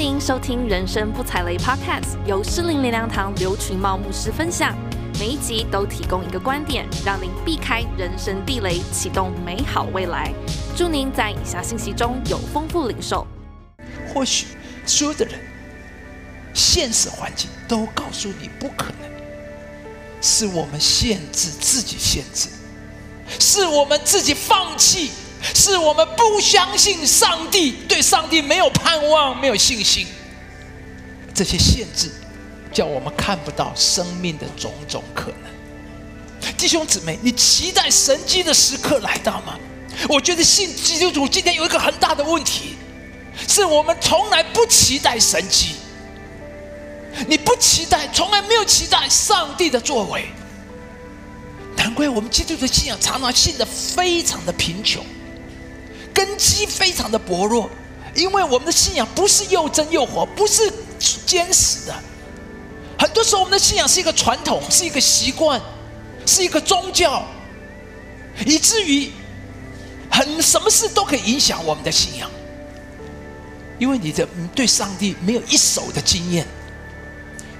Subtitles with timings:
[0.00, 4.74] 您收听《人生不踩雷》Podcast，由诗林灵粮堂刘群茂牧师分享。
[5.18, 10.32] 每一集都提供一个观点，让您避开人生地雷，启动美好未来。
[10.74, 13.26] 祝您在以下信息中有丰富领受。
[14.08, 14.46] 或许
[14.86, 15.38] 所有的人，
[16.54, 19.10] 现实环境都告诉你不可能，
[20.22, 22.48] 是我们限制自己限制，
[23.38, 25.10] 是我们自己放弃，
[25.54, 30.06] 是我们不相信上帝，对上帝没有盼望，没有信心。
[31.34, 32.10] 这些限制。
[32.72, 39.58] 叫我们看不到生命的种种可能，弟兄姊妹，你期待神迹的时刻来到吗？
[40.08, 42.76] 我觉得信基督徒今天有一个很大的问题，
[43.48, 45.74] 是我们从来不期待神迹。
[47.26, 50.26] 你不期待，从来没有期待上帝的作为，
[51.76, 55.04] 难怪我们基督的信仰常常信得非常的贫穷，
[56.30, 57.68] 根基非常的薄弱，
[58.14, 60.72] 因为我们的信仰不是又真又活，不是
[61.26, 61.94] 坚实的。
[62.96, 65.60] 很多时候，我们的信仰是一个传统，是一个习惯，
[66.24, 67.24] 是一个宗教，
[68.46, 69.10] 以至于
[70.08, 72.30] 很什么事都可以影响我们的信仰。
[73.80, 76.46] 因为你的你对上帝没有一手的经验，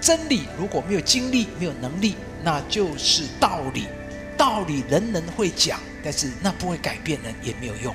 [0.00, 3.88] 真理如果没有经历、没有能力，那就是道理。
[4.36, 7.94] 道理人人会讲，但是那不会改变人，也没有用。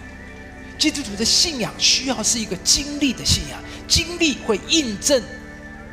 [0.78, 5.22] 基督徒的信仰需要是一个经历的信仰，经历会印证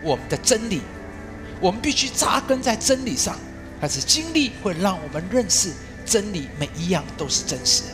[0.02, 0.80] 我们的真理。
[1.60, 3.38] 我们必须扎根在真理上，
[3.80, 5.72] 但是经历会让我们认识
[6.04, 7.84] 真理，每一样都是真实。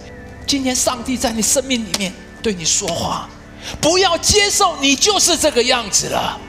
[0.46, 3.28] 今天上帝在你生命里面对你说话，
[3.80, 6.40] 不要接受你就是这个样子了。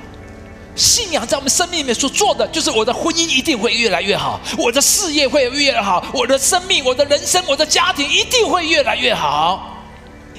[0.75, 9.80] 信仰在我们生命里面所做的，就是我的婚姻一定会越来越好，我的事业会越来越好，我的生命、我的人生、我的家庭一定会越来越好。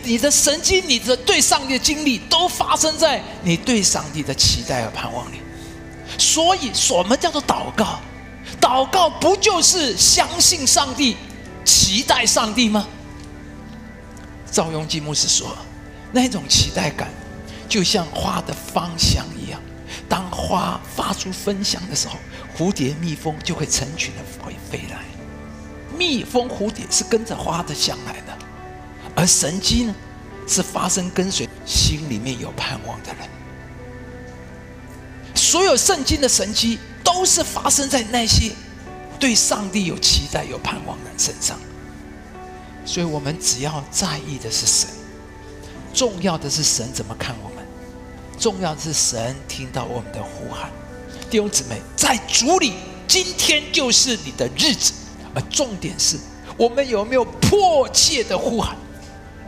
[0.05, 5.41] 你的神经、你的对上帝的经历，都发生在你对上帝的期待和盼望里。
[6.19, 8.01] 所以，什么叫做祷告？
[8.61, 11.17] 祷告不就是相信上帝、
[11.65, 12.87] 期待上帝吗？
[14.51, 15.57] 赵永基牧师说，
[16.13, 17.09] 那种期待感，
[17.69, 19.61] 就像花的芳香一样。
[20.09, 22.19] 当花发出芬香的时候，
[22.57, 24.99] 蝴蝶、蜜蜂就会成群的会飞来。
[25.97, 28.39] 蜜蜂、蝴蝶是跟着花的香来的，
[29.15, 29.95] 而神迹呢，
[30.47, 33.29] 是发生跟随心里面有盼望的人。
[35.35, 38.53] 所有圣经的神迹都是发生在那些
[39.19, 41.59] 对上帝有期待、有盼望的人身上。
[42.85, 44.89] 所以，我们只要在意的是神，
[45.95, 47.65] 重要的是神怎么看我们，
[48.39, 50.71] 重要的是神听到我们的呼喊。
[51.31, 52.73] 弟兄姊妹，在主里，
[53.07, 54.95] 今天就是你的日子。
[55.35, 56.19] 而重点是
[56.59, 58.77] 我们有没有迫切的呼喊？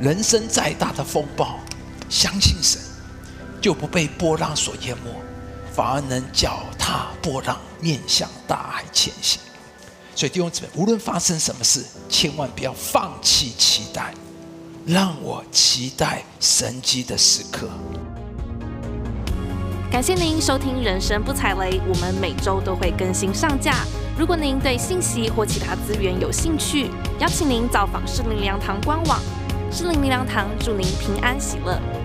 [0.01, 1.59] 人生再大的风暴，
[2.09, 2.81] 相信神，
[3.61, 5.11] 就不被波浪所淹没。
[5.73, 9.41] 反而能脚踏波浪，面向大海前行。
[10.15, 14.15] 所以弟兄姊妹，无论发生什么事，千万不要放弃期待。
[14.87, 17.69] 让我期待神迹的时刻。
[19.91, 23.87] 感谢您收听《人生不踩雷》，我们每周都会更新上架。
[24.19, 29.19] 如果您对信息或其他资源有兴趣，邀请您造访士林灵粮堂官网。
[29.77, 32.04] 士林名粮堂祝您平安喜乐。